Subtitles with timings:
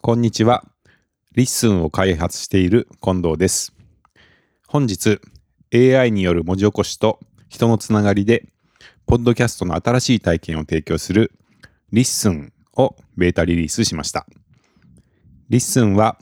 [0.00, 0.64] こんにちは。
[1.34, 3.74] リッスンを開発している近藤です。
[4.68, 5.20] 本日、
[5.74, 7.18] AI による文字起こしと
[7.48, 8.48] 人のつながりで、
[9.06, 11.32] ポッドキャストの新しい体験を提供する
[11.92, 14.24] リッスンをベータリリースしました。
[15.48, 16.16] リッスンは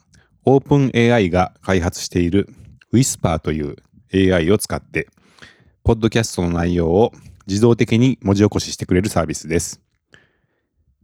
[0.46, 2.48] OpenAI が開発している
[2.95, 3.77] Whisper という
[4.34, 5.06] AI を使って、
[5.84, 7.12] ポッドキャストの内容を
[7.46, 9.82] 自動的に文字起こししてくれるサービスです。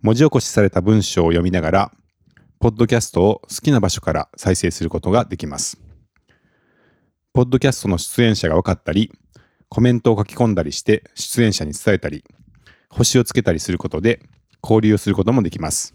[0.00, 1.92] 文字起こしされた文章を読みながら、
[2.62, 5.82] ポッドキャストを好きな場所から再生することができます。
[7.32, 9.10] ポッドキャストの出演者が分かったり、
[9.68, 12.22] コメントを書き込んだりして出演者に伝えたり、
[12.88, 14.22] 星をつけたりすることで
[14.62, 15.92] 交流をすることもできます。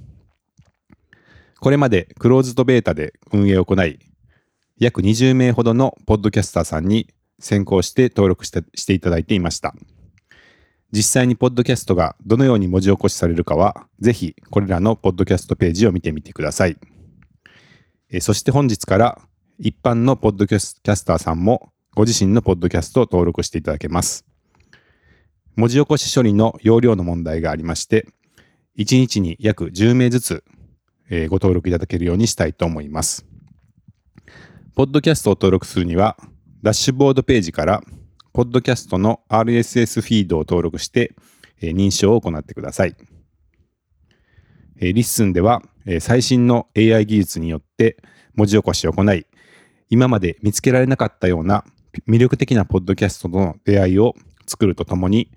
[1.62, 4.00] これまでクローズドベータで運営を行い、
[4.78, 7.08] 約20名ほどのポッドキャスターさんに
[7.40, 9.74] 先行して登録してしていただいていました。
[10.92, 16.78] 実際にポッドキャストがどのように文字起こしされるかは、ぜひこれらのポッドキャストページを見てみてください。
[18.10, 19.22] えそして本日から
[19.60, 24.26] 一般のポッドキャスキャスターさんもご自身のポッドキャストを登録していただけます。
[25.58, 28.08] 文字起こし処理の容量の問題がありまして、
[28.78, 30.44] 1日に約10名ずつ、
[31.10, 33.26] えご登録いただけるようにしたいと思います。
[34.76, 36.16] ポッドキャストを登録するには、
[36.62, 37.82] ダッシュボードページから、
[38.38, 41.16] ポッドキャストの RSS フィードを登録して、
[41.60, 42.96] えー認証を行ってください。
[44.80, 47.98] えーリッスンでは、えー最新の AI 技術によって
[48.36, 49.26] 文字起こしを行い、
[49.90, 51.66] 今まで見つけられなかったような
[52.08, 54.14] 魅力的なポッドキャストとの出会いを
[54.46, 55.32] 作るとともに、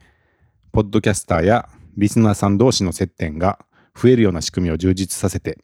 [0.70, 3.64] ポッドキャスターやリスナーさん同士の接点が
[3.96, 5.56] 増えるような仕組みを充実させて、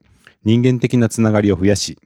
[0.43, 1.99] 人間的なつながりを増やし、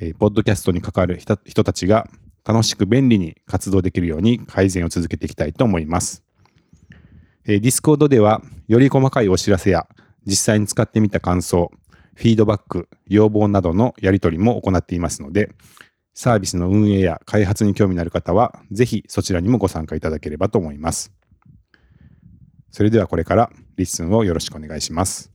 [0.00, 2.08] えポッドキャストに関わる人たちが
[2.44, 6.22] 楽しく便利に活動できるように改善を続けていきたいと思います。
[7.44, 9.86] えー、Discord ではより細かいお知らせや
[10.26, 11.70] 実際に使ってみた感想、
[12.14, 15.50] フィードバック、要望などのやり取りも行っていますので、
[16.14, 21.12] サービスの運営や開発に興味のある方は、ぜひそちらにもご参加いただければと思います。
[22.70, 25.31] それではこれからリッスンをよろしくお願いします。